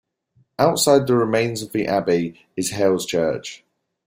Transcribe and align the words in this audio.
Outside 0.57 1.05
the 1.05 1.13
remains 1.15 1.61
of 1.61 1.73
the 1.73 1.85
Abbey 1.85 2.39
is 2.55 2.71
Hailes 2.71 3.05
Church. 3.05 3.63